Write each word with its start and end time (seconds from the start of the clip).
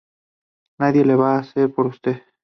Nadie 0.79 1.05
la 1.05 1.15
va 1.15 1.35
a 1.35 1.39
hacer 1.41 1.71
por 1.71 1.85
usted. 1.85 2.23